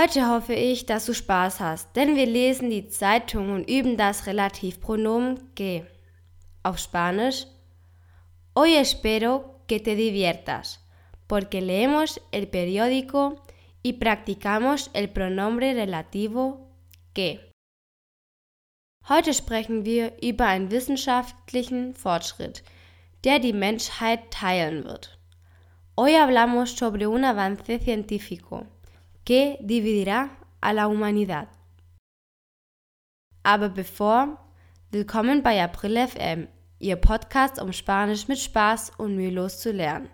Heute 0.00 0.28
hoffe 0.28 0.54
ich, 0.54 0.86
dass 0.86 1.04
du 1.04 1.12
Spaß 1.12 1.60
hast, 1.60 1.94
denn 1.94 2.16
wir 2.16 2.24
lesen 2.24 2.70
die 2.70 2.88
Zeitung 2.88 3.52
und 3.52 3.68
üben 3.68 3.98
das 3.98 4.26
Relativpronomen 4.26 5.54
que. 5.54 5.84
Auf 6.62 6.78
Spanisch. 6.78 7.46
Hoy 8.56 8.76
espero 8.76 9.60
que 9.66 9.78
te 9.78 9.96
diviertas, 9.96 10.80
porque 11.28 11.60
leemos 11.60 12.18
el 12.32 12.48
periódico 12.48 13.44
y 13.82 13.92
practicamos 13.92 14.88
el 14.94 15.10
pronombre 15.10 15.74
relativo 15.74 16.72
que. 17.12 17.52
Heute 19.06 19.34
sprechen 19.34 19.84
wir 19.84 20.16
über 20.22 20.46
einen 20.46 20.70
wissenschaftlichen 20.70 21.94
Fortschritt, 21.94 22.62
der 23.24 23.38
die 23.38 23.52
Menschheit 23.52 24.30
teilen 24.30 24.84
wird. 24.84 25.18
Hoy 25.94 26.14
hablamos 26.14 26.74
sobre 26.74 27.06
un 27.06 27.22
avance 27.22 27.78
científico 27.78 28.66
que 29.30 29.58
dividirá 29.60 30.28
a 30.60 30.72
la 30.72 30.88
humanidad. 30.88 31.46
Aber 33.44 33.68
bevor, 33.68 34.40
willkommen 34.90 35.44
bei 35.44 35.62
April 35.62 35.98
FM, 36.08 36.48
Ihr 36.80 36.96
Podcast, 36.96 37.62
um 37.62 37.72
Spanisch 37.72 38.26
mit 38.26 38.40
Spaß 38.40 38.90
und 38.98 39.14
mühelos 39.14 39.60
zu 39.60 39.70
lernen. 39.70 40.08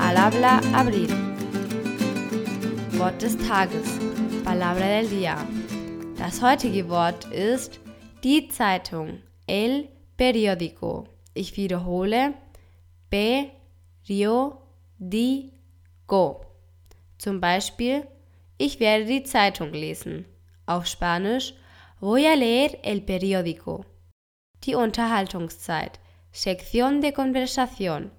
Al 0.00 0.18
habla 0.18 0.60
Abril. 0.72 1.29
Wort 3.00 3.22
des 3.22 3.34
Tages, 3.38 3.98
Palabra 4.44 4.86
del 4.86 5.08
Día. 5.08 5.38
Das 6.18 6.42
heutige 6.42 6.90
Wort 6.90 7.24
ist 7.32 7.80
die 8.22 8.48
Zeitung, 8.48 9.22
el 9.46 9.88
periódico. 10.18 11.08
Ich 11.32 11.56
wiederhole, 11.56 12.34
periódico. 13.08 14.04
Zum 17.16 17.40
Beispiel, 17.40 18.06
ich 18.58 18.80
werde 18.80 19.06
die 19.06 19.22
Zeitung 19.22 19.72
lesen. 19.72 20.26
Auf 20.66 20.84
Spanisch, 20.84 21.54
voy 22.00 22.26
a 22.26 22.34
leer 22.34 22.84
el 22.84 23.00
periódico. 23.00 23.86
Die 24.64 24.74
Unterhaltungszeit, 24.74 25.98
Sección 26.32 27.00
de 27.00 27.14
Conversación. 27.14 28.10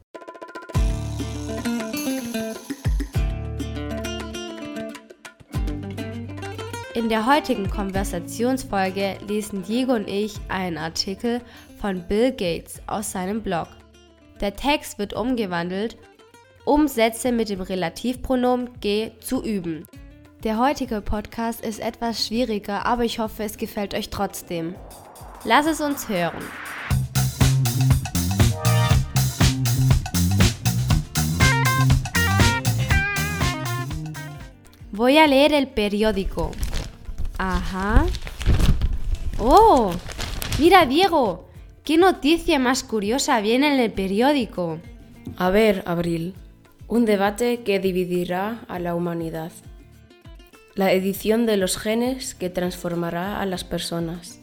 In 6.94 7.08
der 7.08 7.25
heutigen 7.25 7.70
Konversationsfolge 7.70 9.17
lesen 9.25 9.64
Diego 9.64 9.94
und 9.94 10.09
ich 10.09 10.34
einen 10.50 10.78
Artikel 10.78 11.39
von 11.80 12.06
Bill 12.06 12.31
Gates 12.31 12.81
aus 12.86 13.14
seinem 13.14 13.42
Blog. 13.42 13.67
Der 14.42 14.58
Text 14.58 15.00
wird 15.00 15.14
umgewandelt, 15.14 15.95
um 16.66 16.89
Sätze 16.89 17.31
mit 17.31 17.47
dem 17.47 17.62
Relativpronomen 17.62 18.81
ge 18.81 19.12
zu 19.22 19.42
üben. 19.42 19.88
Der 20.44 20.58
heutige 20.59 21.00
Podcast 21.00 21.64
ist 21.64 21.80
etwas 21.80 22.28
schwieriger, 22.28 22.86
aber 22.86 23.06
ich 23.06 23.19
hoffe, 23.19 23.44
es 23.44 23.58
gefällt 23.58 23.94
euch 23.94 24.09
trotzdem. 24.09 24.75
Lass 25.45 25.67
es 25.67 25.80
uns 25.80 26.09
hören. 26.09 26.44
Voy 34.91 35.18
a 35.18 35.25
leer 35.25 35.53
el 35.53 35.68
periódico. 35.68 36.51
Ajá. 37.44 38.06
¡Oh! 39.40 39.91
Mira, 40.59 40.85
Diego, 40.85 41.50
¿qué 41.84 41.97
noticia 41.97 42.59
más 42.59 42.84
curiosa 42.84 43.41
viene 43.41 43.74
en 43.74 43.79
el 43.79 43.91
periódico? 43.91 44.79
A 45.38 45.50
ver, 45.50 45.81
Abril, 45.88 46.35
un 46.88 47.06
debate 47.06 47.62
que 47.63 47.80
dividirá 47.80 48.63
a 48.68 48.78
la 48.78 48.94
humanidad. 48.94 49.51
La 50.75 50.91
edición 50.91 51.47
de 51.47 51.57
los 51.57 51.80
genes 51.80 52.35
que 52.35 52.51
transformará 52.51 53.41
a 53.41 53.47
las 53.47 53.63
personas. 53.63 54.40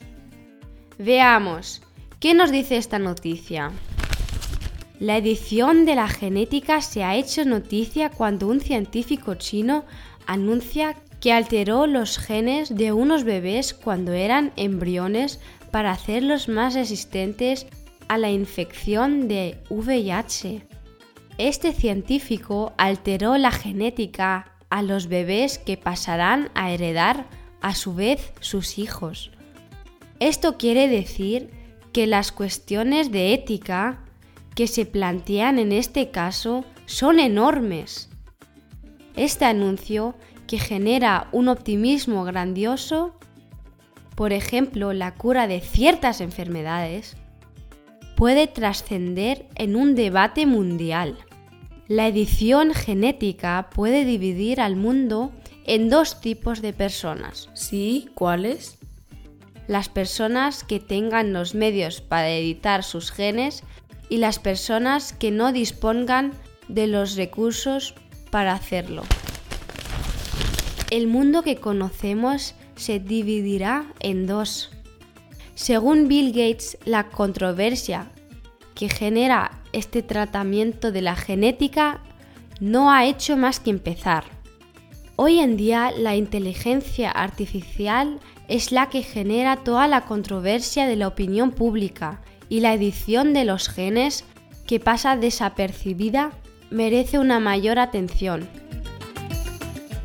Veamos, 0.99 1.83
¿qué 2.19 2.35
nos 2.35 2.51
dice 2.51 2.79
esta 2.79 2.99
noticia? 2.99 3.71
La 4.99 5.17
edición 5.17 5.85
de 5.85 5.95
la 5.95 6.09
genética 6.09 6.81
se 6.81 7.05
ha 7.05 7.15
hecho 7.15 7.45
noticia 7.45 8.11
cuando 8.11 8.49
un 8.49 8.61
científico 8.61 9.37
chino 9.37 9.85
anuncia 10.27 10.97
que 11.21 11.33
alteró 11.33 11.87
los 11.87 12.19
genes 12.19 12.75
de 12.75 12.93
unos 12.93 13.25
bebés 13.25 13.75
cuando 13.75 14.13
eran 14.13 14.53
embriones 14.57 15.41
para 15.71 15.91
hacerlos 15.91 16.49
más 16.49 16.75
resistentes 16.75 17.67
a 18.09 18.19
la 18.19 18.31
infección 18.31 19.29
de 19.29 19.59
VIH. 19.69 20.67
Este 21.37 21.73
científico 21.73 22.73
alteró 22.79 23.37
la 23.37 23.53
genética 23.53 24.53
a 24.71 24.83
los 24.83 25.07
bebés 25.09 25.59
que 25.59 25.77
pasarán 25.77 26.51
a 26.55 26.71
heredar 26.71 27.27
a 27.61 27.75
su 27.75 27.95
vez 27.95 28.33
sus 28.41 28.79
hijos. 28.79 29.31
Esto 30.21 30.57
quiere 30.57 30.89
decir 30.89 31.51
que 31.93 32.07
las 32.07 32.33
cuestiones 32.33 33.11
de 33.13 33.35
ética 33.35 34.05
que 34.55 34.67
se 34.67 34.85
plantean 34.85 35.59
en 35.59 35.73
este 35.73 36.11
caso 36.11 36.65
son 36.87 37.21
enormes. 37.21 38.09
Este 39.15 39.45
anuncio 39.45 40.17
que 40.49 40.59
genera 40.59 41.29
un 41.31 41.47
optimismo 41.47 42.25
grandioso, 42.25 43.15
por 44.17 44.33
ejemplo 44.33 44.93
la 44.93 45.15
cura 45.15 45.47
de 45.47 45.61
ciertas 45.61 46.21
enfermedades, 46.21 47.17
puede 48.17 48.49
trascender 48.49 49.47
en 49.55 49.77
un 49.77 49.95
debate 49.95 50.47
mundial. 50.47 51.19
La 51.87 52.09
edición 52.09 52.75
genética 52.75 53.71
puede 53.73 54.05
dividir 54.05 54.61
al 54.61 54.75
mundo 54.75 55.31
en 55.65 55.89
dos 55.89 56.21
tipos 56.21 56.61
de 56.63 56.73
personas. 56.73 57.49
¿Sí? 57.55 58.09
¿Cuáles? 58.15 58.79
Las 59.69 59.89
personas 59.89 60.65
que 60.65 60.81
tengan 60.81 61.33
los 61.33 61.55
medios 61.55 62.01
para 62.01 62.31
editar 62.31 62.83
sus 62.83 63.13
genes 63.13 63.63
y 64.09 64.17
las 64.17 64.39
personas 64.39 65.13
que 65.13 65.31
no 65.31 65.53
dispongan 65.53 66.33
de 66.69 66.87
los 66.87 67.17
recursos 67.17 67.95
para 68.31 68.55
hacerlo. 68.55 69.05
El 70.91 71.07
mundo 71.07 71.43
que 71.43 71.57
conocemos 71.57 72.55
se 72.77 72.99
dividirá 72.99 73.85
en 74.01 74.27
dos. 74.27 74.71
Según 75.55 76.09
Bill 76.09 76.29
Gates, 76.29 76.79
la 76.87 77.11
controversia 77.11 78.11
que 78.75 78.89
genera 78.89 79.61
este 79.75 80.03
tratamiento 80.03 80.91
de 80.91 81.03
la 81.03 81.15
genética 81.15 82.01
no 82.61 82.91
ha 82.91 83.05
hecho 83.05 83.37
más 83.37 83.61
que 83.61 83.69
empezar. 83.69 84.25
Hoy 85.17 85.41
en 85.41 85.59
día 85.59 85.91
la 85.91 86.17
inteligencia 86.17 87.11
artificial 87.11 88.19
es 88.47 88.73
la 88.73 88.89
que 88.89 89.03
genera 89.03 89.57
toda 89.57 89.89
la 89.89 90.07
controversia 90.07 90.87
de 90.87 90.97
la 90.97 91.09
opinión 91.09 91.51
pública 91.51 92.23
y 92.49 92.61
la 92.61 92.73
edición 92.73 93.35
de 93.35 93.45
los 93.45 93.69
genes 93.69 94.25
que 94.67 94.81
pasa 94.81 95.17
desapercibida 95.17 96.31
merece 96.71 97.19
una 97.19 97.41
mayor 97.41 97.79
atención. 97.79 98.49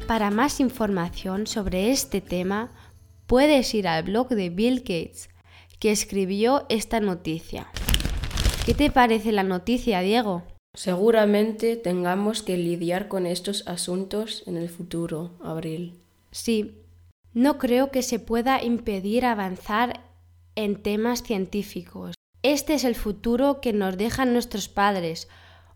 Para 0.08 0.32
más 0.32 0.60
información 0.60 1.48
sobre 1.48 1.90
este 1.90 2.20
tema, 2.20 2.72
puedes 3.26 3.74
ir 3.74 3.88
al 3.88 4.04
blog 4.04 4.28
de 4.30 4.50
Bill 4.50 4.80
Gates, 4.80 5.30
que 5.80 5.92
escribió 5.92 6.66
esta 6.68 7.00
noticia. 7.00 7.68
¿Qué 8.66 8.74
te 8.74 8.92
parece 8.92 9.32
la 9.32 9.44
noticia, 9.44 10.02
Diego? 10.02 10.44
Seguramente 10.76 11.78
tengamos 11.78 12.44
que 12.44 12.58
lidiar 12.58 13.08
con 13.08 13.26
estos 13.26 13.66
asuntos 13.66 14.44
en 14.46 14.58
el 14.58 14.70
futuro, 14.70 15.32
Abril. 15.42 15.94
Sí, 16.32 16.82
no 17.34 17.58
creo 17.58 17.90
que 17.90 18.02
se 18.02 18.20
pueda 18.20 18.62
impedir 18.62 19.26
avanzar 19.26 20.02
en 20.56 20.82
temas 20.82 21.24
científicos. 21.24 22.16
Este 22.42 22.74
es 22.74 22.84
el 22.84 22.96
futuro 22.96 23.62
que 23.62 23.72
nos 23.72 23.98
dejan 23.98 24.34
nuestros 24.34 24.68
padres, 24.68 25.30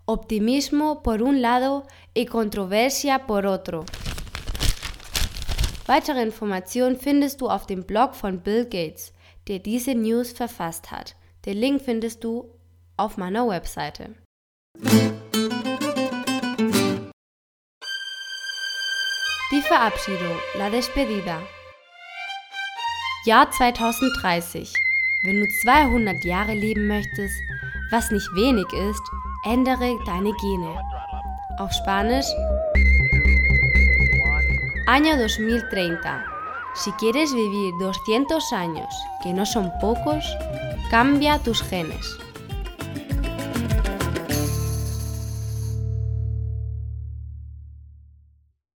optimismo 0.05 1.01
por 1.01 1.23
un 1.23 1.41
lado 1.41 1.85
y 2.13 2.25
controversia 2.25 3.25
por 3.25 3.45
otro. 3.45 3.85
Weitere 5.87 6.21
Informationen 6.21 6.99
findest 6.99 7.39
du 7.39 7.49
auf 7.49 7.65
dem 7.65 7.85
Blog 7.85 8.13
von 8.13 8.41
Bill 8.41 8.65
Gates, 8.65 9.13
der 9.47 9.59
diese 9.59 9.95
News 9.95 10.33
verfasst 10.33 10.91
hat. 10.91 11.15
Den 11.45 11.57
Link 11.57 11.81
findest 11.81 12.25
du 12.25 12.51
auf 12.97 13.15
meiner 13.15 13.47
Webseite. 13.47 14.13
Die 19.49 19.61
Verabschiedung, 19.61 20.35
la 20.57 20.69
despedida. 20.69 21.41
Jahr 23.23 23.49
2030. 23.49 24.73
Wenn 25.23 25.39
du 25.39 25.47
200 25.61 26.25
Jahre 26.25 26.53
leben 26.53 26.87
möchtest, 26.87 27.35
was 27.91 28.11
nicht 28.11 28.27
wenig 28.35 28.67
ist, 28.73 29.03
ändere 29.45 29.97
deine 30.05 30.33
Gene. 30.33 30.81
Auf 31.59 31.71
Spanisch 31.71 32.27
Año 34.89 35.17
2030. 35.17 36.25
Si 36.73 36.93
quieres 36.93 37.33
vivir 37.33 37.73
200 37.77 38.53
años, 38.53 38.87
que 39.21 39.33
no 39.33 39.45
son 39.45 39.69
pocos, 39.81 40.23
cambia 40.89 41.39
tus 41.39 41.61
genes. 41.61 42.17